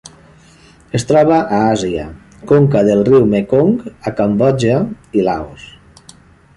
[0.99, 2.07] Es troba a Àsia:
[2.53, 3.77] conca del riu Mekong
[4.09, 4.83] a Cambodja
[5.21, 5.71] i Laos.